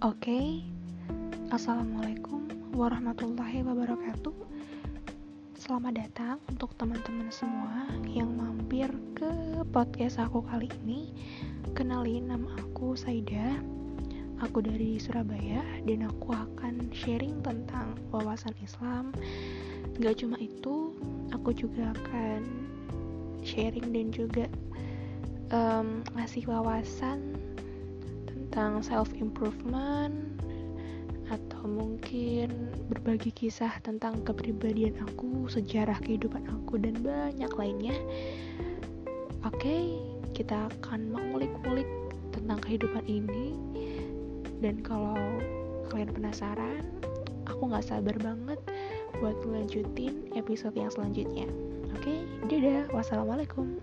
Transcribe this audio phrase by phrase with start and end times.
[0.00, 0.64] Oke,
[1.52, 4.32] Assalamualaikum warahmatullahi wabarakatuh.
[5.60, 9.28] Selamat datang untuk teman-teman semua yang mampir ke
[9.68, 11.12] podcast aku kali ini.
[11.76, 13.60] Kenalin nama aku Saida.
[14.40, 19.12] Aku dari Surabaya dan aku akan sharing tentang wawasan Islam.
[20.00, 20.96] Gak cuma itu,
[21.28, 22.40] aku juga akan
[23.44, 24.48] sharing dan juga
[25.52, 27.36] um, ngasih wawasan
[28.70, 30.14] tentang self improvement
[31.26, 37.98] atau mungkin berbagi kisah tentang kepribadian aku, sejarah kehidupan aku dan banyak lainnya.
[39.42, 39.98] Oke,
[40.38, 41.90] kita akan mengulik-ulik
[42.30, 43.58] tentang kehidupan ini.
[44.62, 45.18] Dan kalau
[45.90, 46.86] kalian penasaran,
[47.50, 48.62] aku gak sabar banget
[49.18, 51.50] buat ngelanjutin episode yang selanjutnya.
[51.98, 52.86] Oke, dadah.
[52.94, 53.82] Wassalamualaikum.